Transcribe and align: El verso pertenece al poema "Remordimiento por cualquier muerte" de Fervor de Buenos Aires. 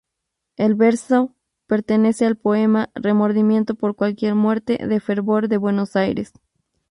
El 0.57 0.73
verso 0.73 1.35
pertenece 1.67 2.25
al 2.25 2.35
poema 2.35 2.89
"Remordimiento 2.95 3.75
por 3.75 3.95
cualquier 3.95 4.33
muerte" 4.33 4.79
de 4.83 4.99
Fervor 4.99 5.47
de 5.47 5.57
Buenos 5.57 5.95
Aires. 5.95 6.31